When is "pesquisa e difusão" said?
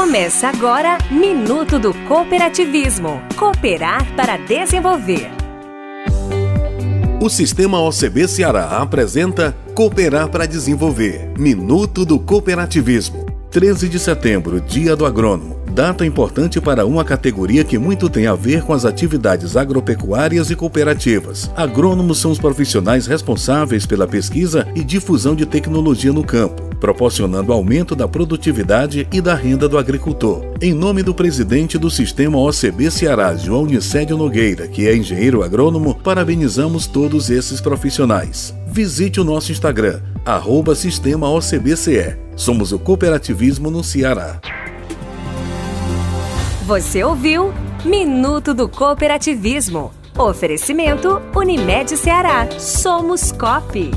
24.06-25.34